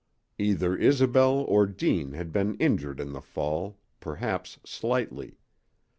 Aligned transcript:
Either 0.39 0.75
Isobel 0.75 1.41
or 1.47 1.67
Deane 1.67 2.13
had 2.13 2.31
been 2.33 2.55
injured 2.55 2.99
in 2.99 3.11
the 3.11 3.21
fall, 3.21 3.77
perhaps 3.99 4.57
slightly. 4.65 5.37